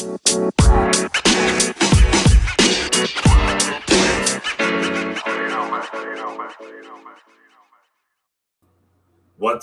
[0.00, 0.24] What's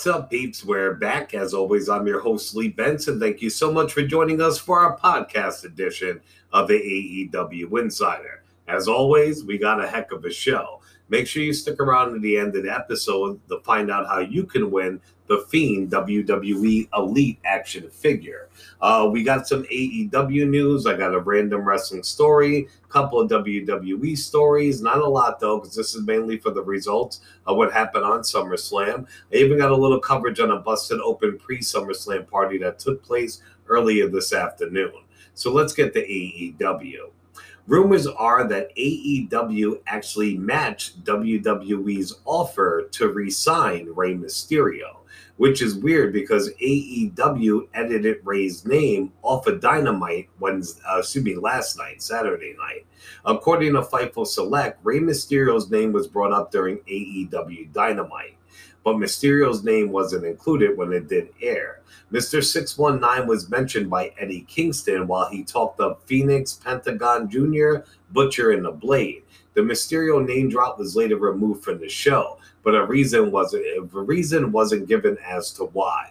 [0.06, 0.64] up, peeps?
[0.64, 1.34] We're back.
[1.34, 3.18] As always, I'm your host, Lee Benson.
[3.18, 6.20] Thank you so much for joining us for our podcast edition
[6.52, 8.44] of the AEW Insider.
[8.68, 10.77] As always, we got a heck of a show.
[11.10, 14.18] Make sure you stick around to the end of the episode to find out how
[14.18, 18.48] you can win the Fiend WWE Elite action figure.
[18.80, 20.86] Uh, we got some AEW news.
[20.86, 24.82] I got a random wrestling story, couple of WWE stories.
[24.82, 28.20] Not a lot though, because this is mainly for the results of what happened on
[28.20, 29.06] SummerSlam.
[29.32, 33.02] I even got a little coverage on a busted open pre SummerSlam party that took
[33.02, 34.92] place earlier this afternoon.
[35.34, 37.10] So let's get to AEW.
[37.68, 44.98] Rumors are that AEW actually matched WWE's offer to re sign Rey Mysterio
[45.38, 51.36] which is weird because AEW edited Rey's name off of Dynamite Wednesday, uh, excuse me,
[51.36, 52.86] last night, Saturday night.
[53.24, 58.36] According to Fightful Select, Rey Mysterio's name was brought up during AEW Dynamite,
[58.84, 61.80] but Mysterio's name wasn't included when it did air.
[62.12, 62.42] Mr.
[62.42, 68.64] 619 was mentioned by Eddie Kingston while he talked of Fenix, Pentagon Jr., Butcher, and
[68.64, 69.24] The Blade.
[69.54, 72.38] The Mysterio name drop was later removed from the show
[72.68, 76.10] but a reason wasn't a reason wasn't given as to why.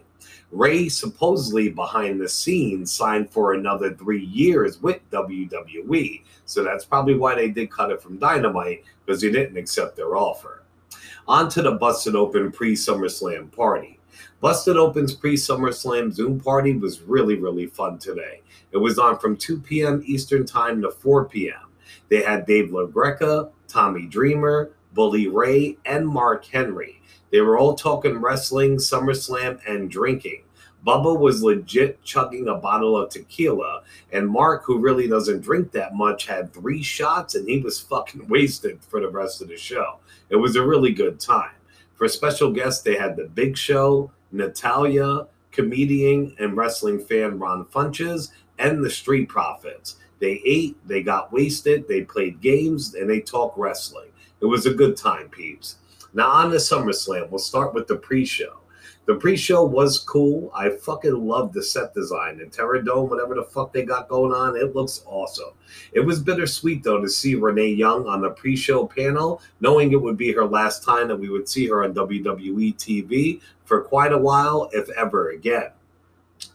[0.49, 7.15] Rey supposedly behind the scenes signed for another three years with WWE, so that's probably
[7.15, 10.63] why they did cut it from Dynamite because he didn't accept their offer.
[11.29, 13.99] On to the Busted Open pre SummerSlam party.
[14.39, 18.41] Busted Open's pre SummerSlam Zoom party was really, really fun today.
[18.71, 20.01] It was on from 2 p.m.
[20.05, 21.67] Eastern Time to 4 p.m.
[22.07, 27.01] They had Dave LaGreca, Tommy Dreamer, Bully Ray, and Mark Henry.
[27.29, 30.43] They were all talking wrestling, SummerSlam, and drinking.
[30.85, 35.95] Bubba was legit chugging a bottle of tequila, and Mark, who really doesn't drink that
[35.95, 39.97] much, had three shots and he was fucking wasted for the rest of the show.
[40.29, 41.51] It was a really good time.
[41.95, 48.31] For special guests, they had The Big Show, Natalya, comedian and wrestling fan Ron Funches,
[48.59, 49.95] and the Street Profits.
[50.19, 54.09] They ate, they got wasted, they played games, and they talked wrestling.
[54.41, 55.77] It was a good time, peeps.
[56.13, 58.57] Now on to SummerSlam, we'll start with the pre-show.
[59.07, 60.51] The pre-show was cool.
[60.53, 64.33] I fucking love the set design and Terror Dome, whatever the fuck they got going
[64.33, 64.57] on.
[64.57, 65.51] It looks awesome.
[65.93, 70.17] It was bittersweet though to see Renee Young on the pre-show panel, knowing it would
[70.17, 74.17] be her last time that we would see her on WWE TV for quite a
[74.17, 75.71] while, if ever again.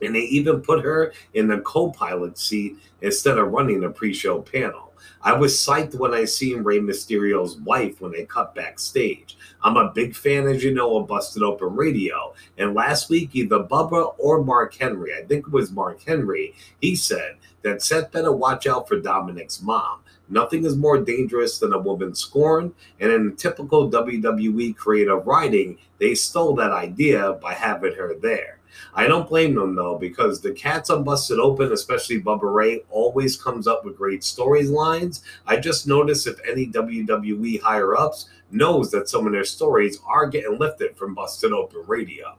[0.03, 4.92] And they even put her in the co-pilot seat instead of running the pre-show panel.
[5.23, 9.37] I was psyched when I seen Rey Mysterio's wife when they cut backstage.
[9.63, 12.35] I'm a big fan, as you know, of Busted Open Radio.
[12.59, 16.97] And last week, either Bubba or Mark Henry, I think it was Mark Henry, he
[16.97, 20.01] said that Seth better watch out for Dominic's mom.
[20.29, 22.73] Nothing is more dangerous than a woman scorned.
[23.01, 28.59] And in typical WWE creative writing, they stole that idea by having her there.
[28.95, 33.37] I don't blame them though, because the cats on Busted Open, especially Bubba Ray, always
[33.37, 35.23] comes up with great storylines.
[35.47, 40.27] I just noticed if any WWE higher ups knows that some of their stories are
[40.27, 42.37] getting lifted from Busted Open Radio.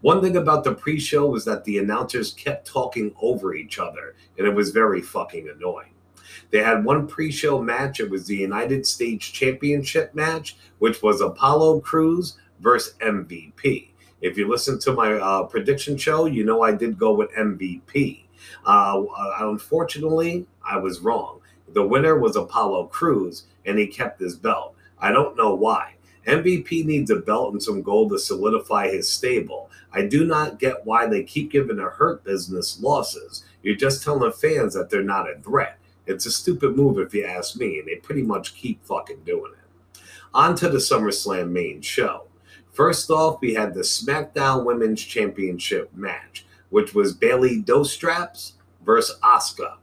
[0.00, 4.46] One thing about the pre-show was that the announcers kept talking over each other, and
[4.46, 5.94] it was very fucking annoying.
[6.50, 8.00] They had one pre-show match.
[8.00, 13.88] It was the United States Championship match, which was Apollo Crews versus MVP.
[14.26, 18.24] If you listen to my uh, prediction show, you know I did go with MVP.
[18.66, 21.40] Uh, uh, unfortunately, I was wrong.
[21.72, 24.74] The winner was Apollo Crews, and he kept his belt.
[24.98, 25.94] I don't know why.
[26.26, 29.70] MVP needs a belt and some gold to solidify his stable.
[29.92, 33.44] I do not get why they keep giving a hurt business losses.
[33.62, 35.78] You're just telling fans that they're not a threat.
[36.06, 39.52] It's a stupid move if you ask me, and they pretty much keep fucking doing
[39.52, 40.00] it.
[40.34, 42.25] On to the SummerSlam main show.
[42.76, 48.52] First off, we had the SmackDown Women's Championship match, which was Bayley Dostraps
[48.84, 49.76] versus Asuka.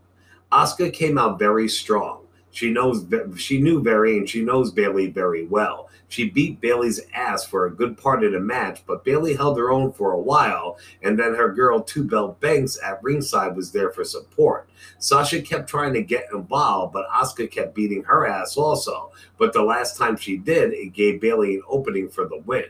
[0.52, 2.23] Asuka came out very strong.
[2.54, 3.06] She knows
[3.36, 5.90] she knew very and she knows Bayley very well.
[6.08, 9.72] She beat Bayley's ass for a good part of the match, but Bayley held her
[9.72, 13.90] own for a while, and then her girl Two Belt Banks at ringside was there
[13.90, 14.70] for support.
[15.00, 19.12] Sasha kept trying to get involved, but Asuka kept beating her ass also.
[19.40, 22.66] But the last time she did, it gave Bayley an opening for the win.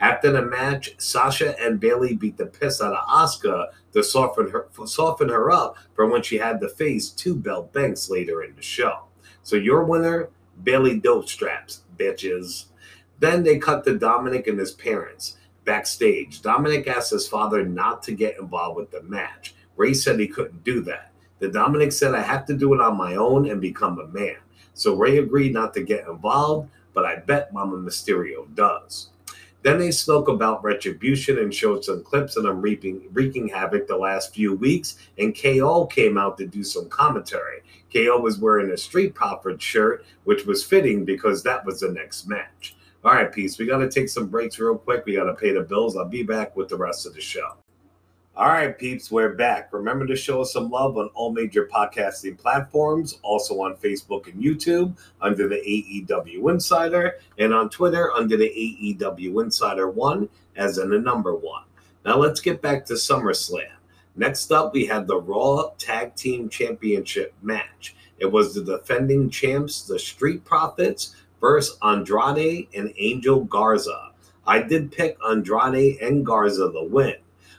[0.00, 4.66] After the match, Sasha and Bayley beat the piss out of Asuka to soften her
[4.84, 8.62] soften her up for when she had to face two belt banks later in the
[8.62, 9.07] show.
[9.42, 10.28] So your winner,
[10.62, 12.66] Bayley Dope Straps, bitches.
[13.18, 16.40] Then they cut to Dominic and his parents backstage.
[16.40, 19.54] Dominic asked his father not to get involved with the match.
[19.76, 21.12] Rey said he couldn't do that.
[21.40, 24.36] Then Dominic said, I have to do it on my own and become a man.
[24.74, 29.10] So Rey agreed not to get involved, but I bet Mama Mysterio does.
[29.62, 33.96] Then they spoke about retribution and showed some clips of them reaping, wreaking havoc the
[33.96, 34.96] last few weeks.
[35.18, 37.62] And KO came out to do some commentary.
[37.92, 42.28] KO was wearing a Street Profit shirt, which was fitting because that was the next
[42.28, 42.76] match.
[43.04, 43.58] All right, peace.
[43.58, 45.06] We got to take some breaks real quick.
[45.06, 45.96] We got to pay the bills.
[45.96, 47.56] I'll be back with the rest of the show.
[48.38, 49.72] All right, peeps, we're back.
[49.72, 54.40] Remember to show us some love on all major podcasting platforms, also on Facebook and
[54.40, 60.90] YouTube under the AEW Insider, and on Twitter under the AEW Insider 1 as in
[60.90, 61.64] the number one.
[62.04, 63.72] Now let's get back to SummerSlam.
[64.14, 67.96] Next up, we had the Raw Tag Team Championship match.
[68.20, 74.12] It was the defending champs, the Street Profits, versus Andrade and Angel Garza.
[74.46, 77.16] I did pick Andrade and Garza the win.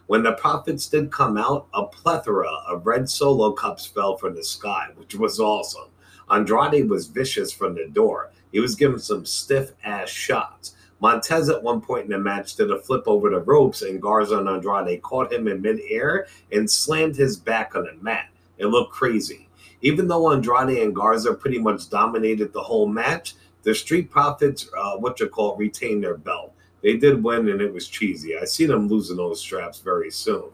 [0.09, 4.43] When the profits did come out, a plethora of red solo cups fell from the
[4.43, 5.89] sky, which was awesome.
[6.31, 8.31] Andrade was vicious from the door.
[8.51, 10.75] He was giving some stiff ass shots.
[10.99, 14.39] Montez at one point in the match did a flip over the ropes, and Garza
[14.39, 18.29] and Andrade caught him in midair and slammed his back on the mat.
[18.57, 19.47] It looked crazy.
[19.83, 24.97] Even though Andrade and Garza pretty much dominated the whole match, the Street Profits, uh,
[24.97, 26.55] what you call, retained their belt.
[26.81, 28.37] They did win, and it was cheesy.
[28.37, 30.49] I see them losing those straps very soon.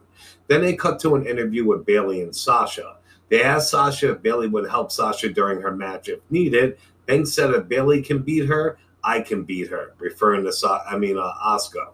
[0.47, 2.97] Then they cut to an interview with Bayley and Sasha.
[3.29, 6.77] They asked Sasha if Bayley would help Sasha during her match if needed.
[7.05, 10.97] Banks said if Bayley can beat her, I can beat her, referring to Sa- I
[10.97, 11.89] mean uh, Asuka.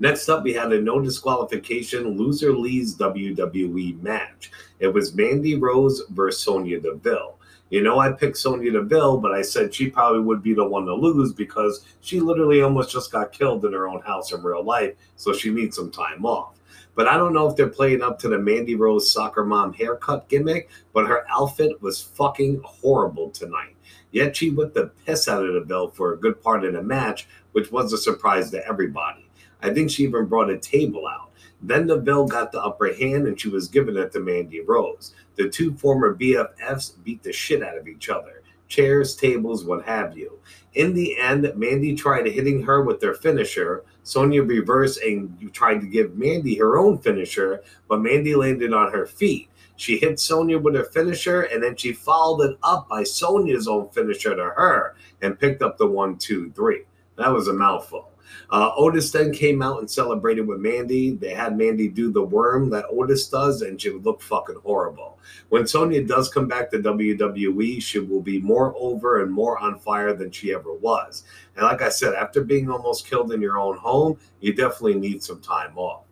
[0.00, 4.52] Next up, we had a no disqualification loser leads WWE match.
[4.78, 7.37] It was Mandy Rose versus Sonya Deville.
[7.70, 10.86] You know, I picked Sonya Deville, but I said she probably would be the one
[10.86, 14.64] to lose because she literally almost just got killed in her own house in real
[14.64, 16.54] life, so she needs some time off.
[16.94, 20.28] But I don't know if they're playing up to the Mandy Rose soccer mom haircut
[20.28, 23.76] gimmick, but her outfit was fucking horrible tonight.
[24.10, 26.82] Yet she whipped the piss out of the Deville for a good part of the
[26.82, 29.28] match, which was a surprise to everybody.
[29.62, 31.27] I think she even brought a table out.
[31.60, 35.14] Then Deville got the upper hand and she was giving it to Mandy Rose.
[35.36, 38.38] The two former BFFs beat the shit out of each other
[38.68, 40.38] chairs, tables, what have you.
[40.74, 43.84] In the end, Mandy tried hitting her with their finisher.
[44.04, 49.06] Sonya reversed and tried to give Mandy her own finisher, but Mandy landed on her
[49.06, 49.48] feet.
[49.76, 53.88] She hit Sonya with her finisher, and then she followed it up by Sonya's own
[53.90, 56.82] finisher to her and picked up the one, two, three.
[57.16, 58.10] That was a mouthful.
[58.50, 61.12] Uh, Otis then came out and celebrated with Mandy.
[61.12, 65.18] They had Mandy do the worm that Otis does, and she would look fucking horrible.
[65.50, 69.78] When Sonya does come back to WWE, she will be more over and more on
[69.78, 71.24] fire than she ever was.
[71.56, 75.22] And like I said, after being almost killed in your own home, you definitely need
[75.22, 76.02] some time off.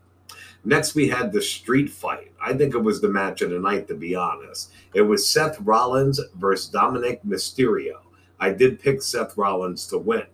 [0.64, 2.32] Next, we had the street fight.
[2.44, 4.72] I think it was the match of the night, to be honest.
[4.94, 8.00] It was Seth Rollins versus Dominic Mysterio.
[8.40, 10.26] I did pick Seth Rollins to win.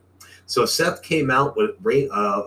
[0.53, 1.71] So Seth came out with
[2.13, 2.43] uh,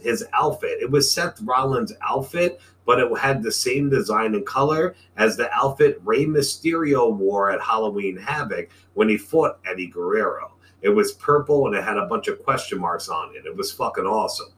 [0.00, 0.78] his outfit.
[0.80, 5.50] It was Seth Rollins' outfit, but it had the same design and color as the
[5.52, 10.52] outfit Rey Mysterio wore at Halloween Havoc when he fought Eddie Guerrero.
[10.82, 13.44] It was purple and it had a bunch of question marks on it.
[13.44, 14.52] It was fucking awesome.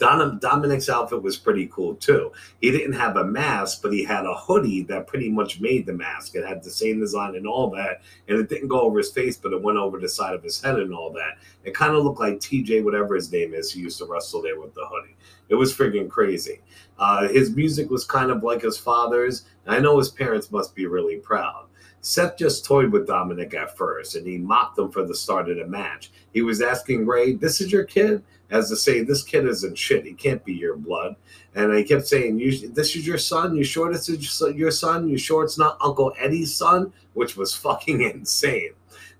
[0.00, 2.32] Don, Dominic's outfit was pretty cool too.
[2.60, 5.92] He didn't have a mask, but he had a hoodie that pretty much made the
[5.92, 6.34] mask.
[6.34, 9.36] It had the same design and all that, and it didn't go over his face,
[9.36, 11.36] but it went over the side of his head and all that.
[11.64, 14.58] It kind of looked like TJ, whatever his name is, he used to wrestle there
[14.58, 15.16] with the hoodie.
[15.50, 16.62] It was freaking crazy.
[16.98, 19.44] Uh, his music was kind of like his father's.
[19.66, 21.66] I know his parents must be really proud.
[22.02, 25.58] Seth just toyed with Dominic at first, and he mocked him for the start of
[25.58, 26.10] the match.
[26.32, 30.04] He was asking Rey, "This is your kid?" as to say, this kid isn't shit.
[30.04, 31.16] He can't be your blood.
[31.54, 32.38] And I kept saying,
[32.72, 33.56] this is your son.
[33.56, 35.08] You sure this is your son?
[35.08, 36.92] You sure it's not Uncle Eddie's son?
[37.14, 38.70] Which was fucking insane.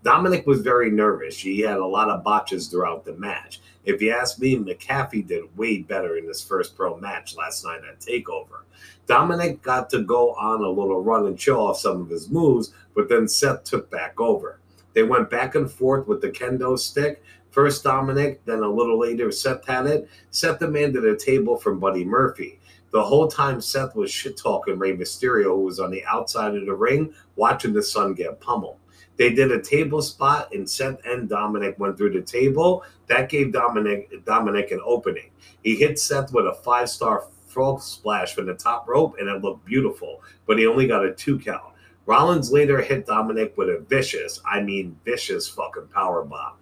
[0.02, 1.38] Dominic was very nervous.
[1.38, 3.60] He had a lot of botches throughout the match.
[3.84, 7.80] If you ask me, McAfee did way better in his first pro match last night
[7.88, 8.62] at TakeOver.
[9.06, 12.72] Dominic got to go on a little run and show off some of his moves,
[12.94, 14.60] but then Seth took back over.
[14.94, 19.32] They went back and forth with the kendo stick, First Dominic, then a little later
[19.32, 20.08] Seth had it.
[20.30, 22.60] Seth demanded a table from Buddy Murphy.
[22.92, 26.66] The whole time Seth was shit talking Rey Mysterio, who was on the outside of
[26.66, 28.79] the ring watching the son get pummeled.
[29.20, 32.84] They did a table spot, and Seth and Dominic went through the table.
[33.06, 35.28] That gave Dominic Dominic an opening.
[35.62, 39.42] He hit Seth with a five star frog splash from the top rope, and it
[39.42, 40.22] looked beautiful.
[40.46, 41.74] But he only got a two count.
[42.06, 46.54] Rollins later hit Dominic with a vicious, I mean vicious fucking power bomb.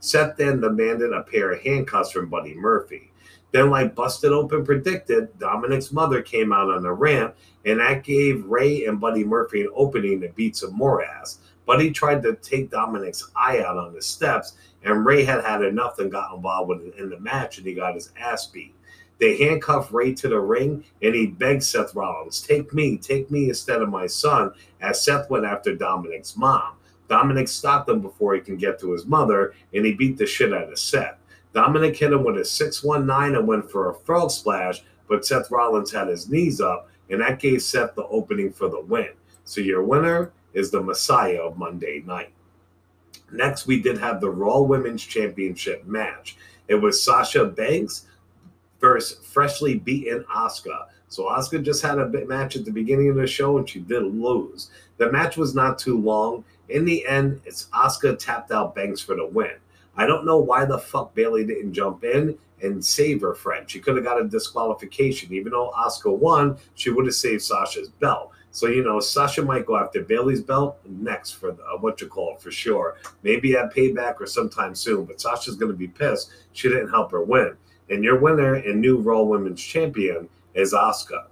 [0.00, 3.12] Seth then demanded a pair of handcuffs from Buddy Murphy.
[3.52, 8.46] Then, like Busted Open predicted, Dominic's mother came out on the ramp, and that gave
[8.46, 11.40] Rey and Buddy Murphy an opening to beat some more ass.
[11.66, 14.54] Buddy tried to take Dominic's eye out on the steps,
[14.84, 17.74] and Rey had had enough and got involved with it in the match, and he
[17.74, 18.72] got his ass beat.
[19.18, 23.48] They handcuffed Rey to the ring, and he begged Seth Rollins, "Take me, take me
[23.48, 26.74] instead of my son." As Seth went after Dominic's mom,
[27.08, 30.52] Dominic stopped him before he can get to his mother, and he beat the shit
[30.52, 31.18] out of Seth.
[31.52, 35.92] Dominic hit him with a 619 and went for a frog splash, but Seth Rollins
[35.92, 39.10] had his knees up, and that gave Seth the opening for the win.
[39.44, 42.32] So your winner is the Messiah of Monday night.
[43.30, 46.36] Next, we did have the Raw Women's Championship match.
[46.66, 48.06] It was Sasha Banks
[48.80, 50.86] versus freshly beaten Asuka.
[51.08, 54.02] So Asuka just had a match at the beginning of the show and she did
[54.02, 54.70] lose.
[54.96, 56.44] The match was not too long.
[56.70, 59.52] In the end, it's Asuka tapped out Banks for the win.
[59.96, 63.70] I don't know why the fuck Bayley didn't jump in and save her friend.
[63.70, 65.32] She could have got a disqualification.
[65.32, 68.32] Even though Asuka won, she would have saved Sasha's belt.
[68.56, 72.06] So, you know, Sasha might go after Bayley's belt next for the, uh, what you
[72.06, 72.96] call it for sure.
[73.22, 75.04] Maybe at payback or sometime soon.
[75.04, 76.30] But Sasha's going to be pissed.
[76.54, 77.54] She didn't help her win.
[77.90, 81.26] And your winner and new Raw Women's Champion is Asuka.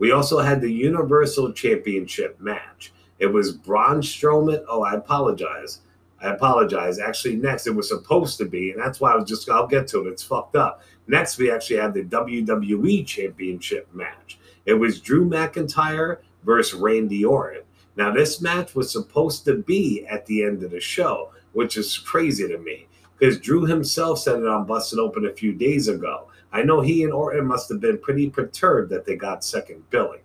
[0.00, 2.92] We also had the Universal Championship match.
[3.20, 4.64] It was Braun Strowman.
[4.66, 5.82] Oh, I apologize.
[6.20, 6.98] I apologize.
[6.98, 9.86] Actually, next it was supposed to be, and that's why I was just, I'll get
[9.88, 10.10] to it.
[10.10, 10.82] It's fucked up.
[11.06, 14.40] Next, we actually had the WWE Championship match.
[14.64, 17.62] It was Drew McIntyre versus Randy Orton.
[17.96, 21.98] Now, this match was supposed to be at the end of the show, which is
[21.98, 22.86] crazy to me
[23.18, 26.28] because Drew himself said it on Busted Open a few days ago.
[26.52, 30.20] I know he and Orton must have been pretty perturbed that they got second billing.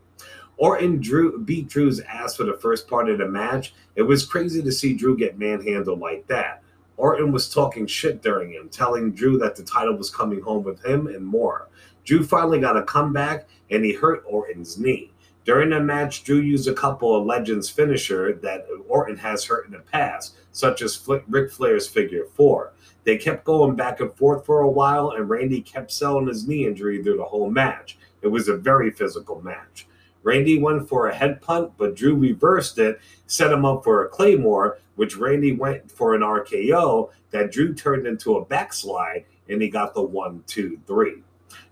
[0.57, 3.73] Orton Drew beat Drew's ass for the first part of the match.
[3.95, 6.61] It was crazy to see Drew get manhandled like that.
[6.97, 10.85] Orton was talking shit during him, telling Drew that the title was coming home with
[10.85, 11.67] him and more.
[12.03, 15.10] Drew finally got a comeback and he hurt Orton's knee.
[15.43, 19.71] During the match, Drew used a couple of Legends finisher that Orton has hurt in
[19.71, 22.73] the past, such as Ric Flair's figure four.
[23.05, 26.67] They kept going back and forth for a while, and Randy kept selling his knee
[26.67, 27.97] injury through the whole match.
[28.21, 29.87] It was a very physical match.
[30.21, 34.09] Randy went for a head punt, but Drew reversed it, set him up for a
[34.09, 39.69] Claymore, which Randy went for an RKO that Drew turned into a backslide, and he
[39.69, 41.23] got the one, two, three.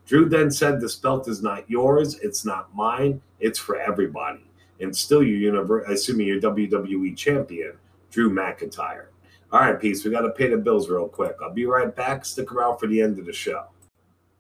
[0.05, 4.45] Drew then said, This belt is not yours, it's not mine, it's for everybody.
[4.79, 7.74] And still, your universe, assuming you're WWE champion,
[8.09, 9.07] Drew McIntyre.
[9.51, 11.36] All right, peeps, We got to pay the bills real quick.
[11.41, 12.24] I'll be right back.
[12.24, 13.65] Stick around for the end of the show.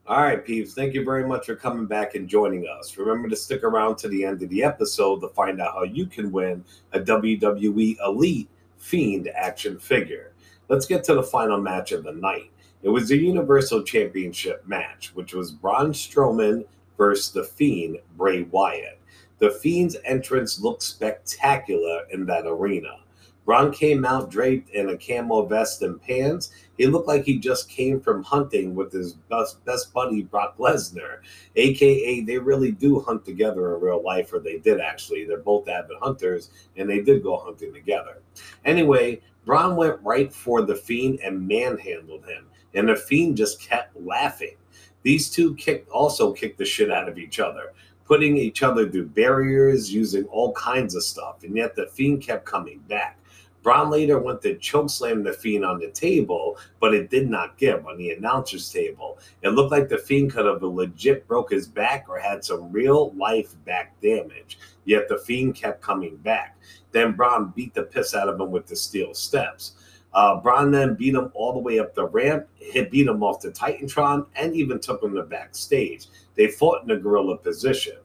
[0.09, 2.97] All right, peeps, thank you very much for coming back and joining us.
[2.97, 6.07] Remember to stick around to the end of the episode to find out how you
[6.07, 10.31] can win a WWE Elite Fiend action figure.
[10.67, 12.49] Let's get to the final match of the night.
[12.81, 16.63] It was a Universal Championship match, which was Braun Strowman
[16.97, 18.99] versus The Fiend, Bray Wyatt.
[19.39, 22.99] The Fiend's entrance looked spectacular in that arena.
[23.43, 26.51] Braun came out draped in a camo vest and pants.
[26.77, 31.17] He looked like he just came from hunting with his best, best buddy, Brock Lesnar.
[31.55, 35.25] AKA, they really do hunt together in real life, or they did actually.
[35.25, 38.21] They're both avid hunters, and they did go hunting together.
[38.63, 43.95] Anyway, Braun went right for the Fiend and manhandled him, and the Fiend just kept
[43.99, 44.55] laughing.
[45.03, 47.73] These two kicked, also kicked the shit out of each other
[48.09, 52.43] putting each other through barriers, using all kinds of stuff, and yet the Fiend kept
[52.43, 53.19] coming back.
[53.61, 57.85] Braun later went to chokeslam the Fiend on the table, but it did not give
[57.85, 59.19] on the announcer's table.
[59.43, 63.13] It looked like the Fiend could have legit broke his back or had some real
[63.13, 64.57] life back damage.
[64.85, 66.57] Yet the Fiend kept coming back.
[66.91, 69.73] Then Braun beat the piss out of him with the steel steps.
[70.13, 73.41] Uh, Braun then beat him all the way up the ramp, hit beat him off
[73.41, 76.07] the Titantron, and even took him to backstage.
[76.35, 77.97] They fought in a gorilla position.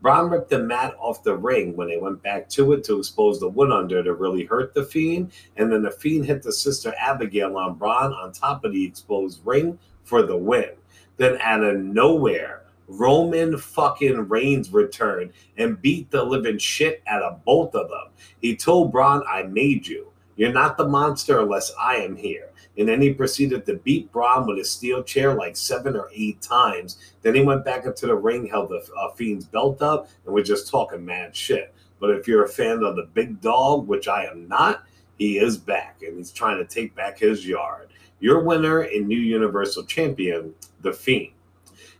[0.00, 3.38] Braun ripped the mat off the ring when they went back to it to expose
[3.38, 5.32] the wood under to really hurt the Fiend.
[5.56, 9.40] And then the Fiend hit the sister Abigail on Braun on top of the exposed
[9.44, 10.70] ring for the win.
[11.18, 17.44] Then out of nowhere, Roman fucking Reigns returned and beat the living shit out of
[17.44, 18.08] both of them.
[18.40, 20.10] He told Braun, I made you.
[20.36, 24.46] You're not the monster unless I am here and then he proceeded to beat Braun
[24.46, 26.98] with a steel chair like seven or eight times.
[27.22, 30.42] Then he went back into the ring, held the uh, Fiend's belt up, and we're
[30.42, 31.74] just talking mad shit.
[31.98, 34.84] But if you're a fan of the big dog, which I am not,
[35.18, 37.90] he is back and he's trying to take back his yard.
[38.20, 41.32] Your winner and new Universal Champion, The Fiend.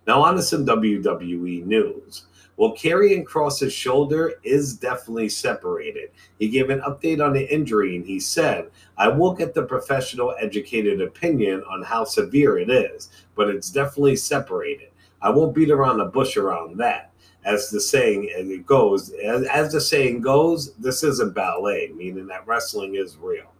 [0.06, 2.24] Now, on to some WWE news.
[2.60, 6.10] Well, Karrion Kross's shoulder is definitely separated.
[6.38, 10.34] He gave an update on the injury and he said, I will get the professional,
[10.38, 14.90] educated opinion on how severe it is, but it's definitely separated.
[15.22, 17.12] I won't beat around the bush around that.
[17.46, 22.46] As the saying it goes, as, as the saying goes, this isn't ballet, meaning that
[22.46, 23.54] wrestling is real.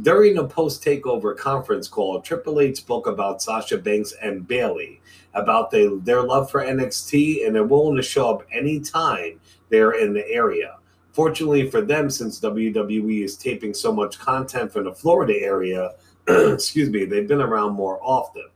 [0.00, 5.02] During a post takeover conference call, Triple H spoke about Sasha Banks and Bayley,
[5.34, 10.12] about the, their love for NXT, and they're willing to show up anytime they're in
[10.12, 10.76] the area.
[11.12, 15.92] Fortunately for them, since WWE is taping so much content from the Florida area,
[16.28, 18.48] excuse me, they've been around more often.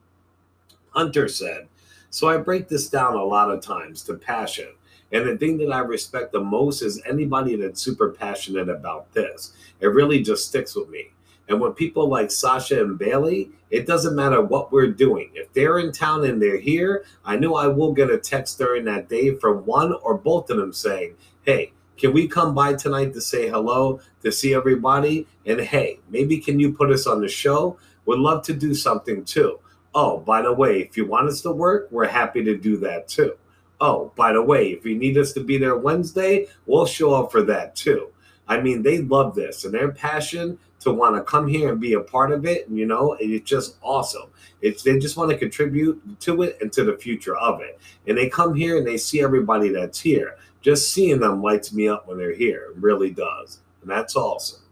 [0.90, 1.68] Hunter said,
[2.10, 4.68] So I break this down a lot of times to passion.
[5.12, 9.52] And the thing that I respect the most is anybody that's super passionate about this.
[9.80, 11.10] It really just sticks with me.
[11.48, 15.30] And when people like Sasha and Bayley, it doesn't matter what we're doing.
[15.34, 18.84] If they're in town and they're here, I know I will get a text during
[18.84, 21.14] that day from one or both of them saying,
[21.44, 25.26] Hey, can we come by tonight to say hello, to see everybody?
[25.46, 27.78] And hey, maybe can you put us on the show?
[28.06, 29.58] Would love to do something too.
[29.94, 33.08] Oh, by the way, if you want us to work, we're happy to do that
[33.08, 33.36] too.
[33.80, 37.32] Oh, by the way, if you need us to be there Wednesday, we'll show up
[37.32, 38.12] for that too.
[38.46, 41.94] I mean, they love this and their passion to want to come here and be
[41.94, 42.66] a part of it.
[42.68, 44.30] You know, it's just awesome.
[44.60, 47.78] It's they just want to contribute to it and to the future of it.
[48.06, 50.36] And they come here and they see everybody that's here.
[50.60, 52.70] Just seeing them lights me up when they're here.
[52.70, 53.60] It really does.
[53.82, 54.62] And that's awesome.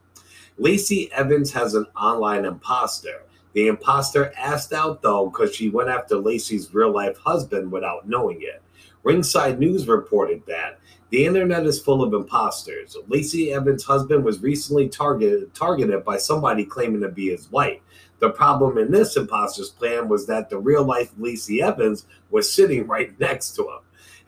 [0.59, 3.23] Lacey Evans has an online imposter.
[3.53, 8.43] The imposter asked out though because she went after Lacey's real life husband without knowing
[8.43, 8.63] it.
[9.03, 12.97] Ringside News reported that the internet is full of imposters.
[13.07, 17.81] Lacey Evans' husband was recently targeted targeted by somebody claiming to be his wife.
[18.19, 22.87] The problem in this imposter's plan was that the real life Lacey Evans was sitting
[22.87, 23.79] right next to him.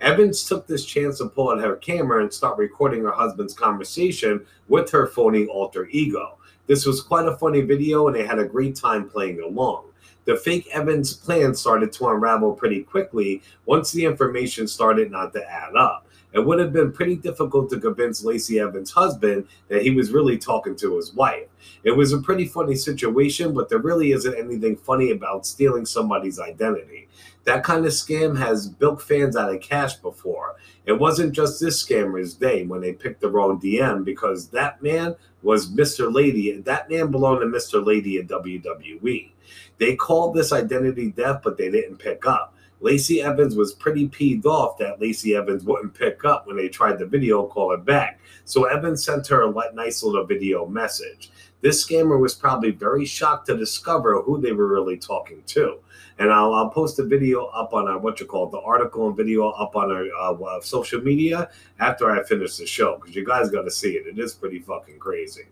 [0.01, 4.47] Evans took this chance to pull out her camera and start recording her husband's conversation
[4.69, 6.39] with her phony alter ego.
[6.69, 9.87] This was quite a funny video, and they had a great time playing along.
[10.29, 15.51] The fake Evans plan started to unravel pretty quickly once the information started not to
[15.51, 16.07] add up.
[16.35, 20.37] It would have been pretty difficult to convince Lacey Evans' husband that he was really
[20.37, 21.47] talking to his wife.
[21.83, 26.39] It was a pretty funny situation, but there really isn't anything funny about stealing somebody's
[26.39, 27.09] identity.
[27.45, 30.57] That kind of scam has bilked fans out of cash before.
[30.85, 35.17] It wasn't just this scammer's day when they picked the wrong DM because that man
[35.43, 36.13] was Mr.
[36.13, 36.51] Lady.
[36.51, 37.83] And that man belonged to Mr.
[37.85, 39.31] Lady at WWE.
[39.79, 42.55] They called this identity theft, but they didn't pick up.
[42.81, 46.99] Lacey Evans was pretty peeved off that Lacey Evans wouldn't pick up when they tried
[46.99, 48.21] the video call her back.
[48.45, 51.31] So Evans sent her a nice little video message.
[51.61, 55.79] This scammer was probably very shocked to discover who they were really talking to.
[56.21, 59.09] And I'll, I'll post a video up on our what you call it, the article
[59.09, 63.25] and video up on our uh, social media after I finish the show because you
[63.25, 64.07] guys got to see it.
[64.07, 65.47] It is pretty fucking crazy.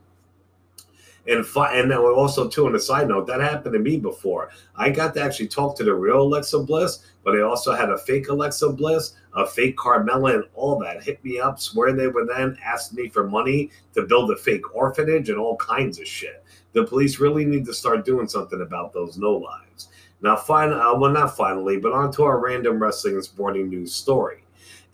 [1.28, 4.50] And fi- and also too on a side note, that happened to me before.
[4.76, 7.98] I got to actually talk to the real Alexa Bliss, but I also had a
[7.98, 12.26] fake Alexa Bliss, a fake Carmella, and all that hit me up, swear they were
[12.26, 16.44] then asked me for money to build a fake orphanage and all kinds of shit.
[16.72, 19.88] The police really need to start doing something about those no lives.
[20.22, 23.92] Now, fine, uh, well, not finally, but on to our random wrestling and sporting news
[23.92, 24.44] story.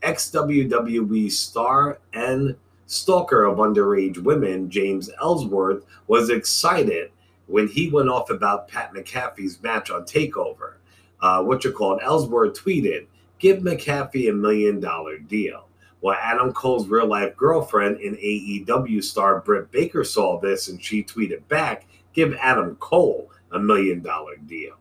[0.02, 7.10] Ex WWE star and stalker of underage women, James Ellsworth, was excited
[7.46, 10.74] when he went off about Pat McAfee's match on TakeOver.
[11.20, 12.02] Uh, what you call it?
[12.02, 13.06] Ellsworth tweeted,
[13.38, 15.68] "Give McAfee a million dollar deal."
[16.00, 21.04] Well, Adam Cole's real life girlfriend and AEW star Britt Baker saw this and she
[21.04, 24.74] tweeted back, "Give Adam Cole a million dollar deal."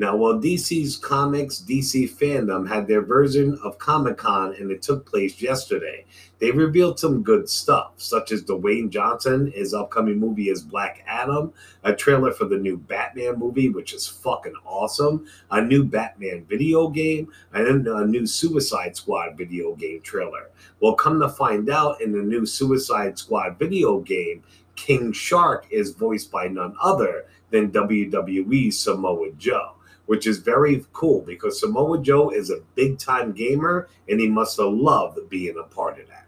[0.00, 5.04] Now, while DC's comics, DC fandom had their version of Comic Con and it took
[5.04, 6.06] place yesterday,
[6.38, 11.52] they revealed some good stuff, such as Dwayne Johnson, his upcoming movie is Black Adam,
[11.84, 16.88] a trailer for the new Batman movie, which is fucking awesome, a new Batman video
[16.88, 20.48] game, and a new Suicide Squad video game trailer.
[20.80, 24.44] Well, come to find out, in the new Suicide Squad video game,
[24.76, 29.74] King Shark is voiced by none other than WWE Samoa Joe
[30.10, 34.58] which is very cool because Samoa Joe is a big time gamer and he must
[34.58, 36.26] have loved being a part of that.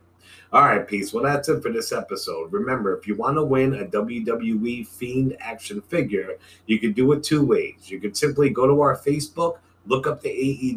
[0.52, 1.12] All right, peace.
[1.12, 2.52] Well, that's it for this episode.
[2.52, 7.24] Remember, if you want to win a WWE Fiend action figure, you can do it
[7.24, 7.90] two ways.
[7.90, 10.28] You can simply go to our Facebook, look up the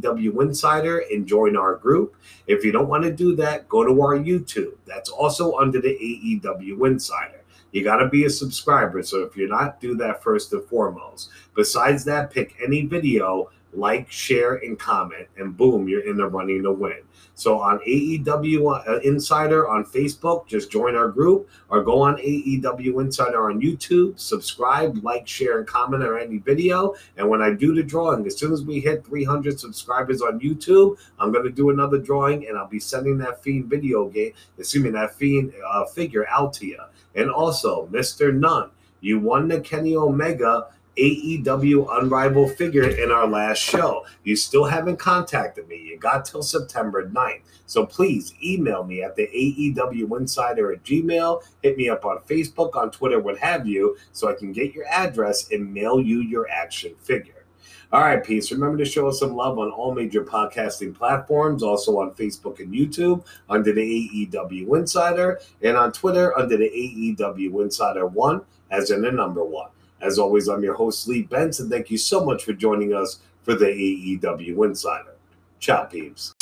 [0.01, 2.15] AEW Insider, and join our group.
[2.47, 4.77] If you don't want to do that, go to our YouTube.
[4.87, 7.43] That's also under the AEW Insider.
[7.71, 9.03] You got to be a subscriber.
[9.03, 11.29] So if you're not, do that first and foremost.
[11.55, 16.63] Besides that, pick any video like, share, and comment, and boom, you're in the running
[16.63, 16.99] to win.
[17.35, 23.01] So on AEW uh, Insider on Facebook, just join our group or go on AEW
[23.01, 26.95] Insider on YouTube, subscribe, like, share, and comment on any video.
[27.17, 30.97] And when I do the drawing, as soon as we hit 300 subscribers on YouTube,
[31.19, 34.89] I'm going to do another drawing and I'll be sending that Fiend video game, me,
[34.91, 36.79] that Fiend uh, figure out to you.
[37.15, 38.33] And also, Mr.
[38.33, 44.05] Nunn, you won the Kenny Omega AEW Unrivaled figure in our last show.
[44.23, 45.81] You still haven't contacted me.
[45.81, 47.41] You got till September 9th.
[47.65, 51.43] So please email me at the AEW Insider at Gmail.
[51.63, 54.85] Hit me up on Facebook, on Twitter, what have you, so I can get your
[54.85, 57.45] address and mail you your action figure.
[57.91, 58.51] All right, peace.
[58.51, 62.73] Remember to show us some love on all major podcasting platforms, also on Facebook and
[62.73, 69.01] YouTube under the AEW Insider, and on Twitter under the AEW Insider 1, as in
[69.01, 69.69] the number one.
[70.05, 71.67] As always, I'm your host, Lee Benson.
[71.67, 75.15] Thank you so much for joining us for the AEW Insider.
[75.59, 76.35] Ciao, peeps.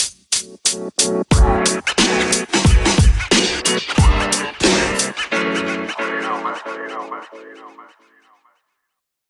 [0.44, 0.58] You know,
[6.44, 6.58] man.
[6.66, 7.24] You know, man.
[7.32, 7.88] You know, man.